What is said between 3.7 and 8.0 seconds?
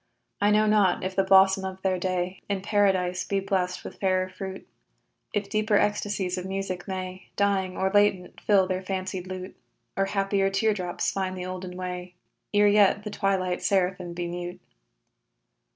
with fairer fruit; If deeper ecstasies of music may, Dying or